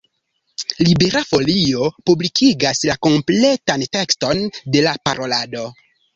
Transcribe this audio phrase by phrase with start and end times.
[0.85, 4.43] Libera Folio publikigas la kompletan tekston
[4.75, 5.71] de la parolado.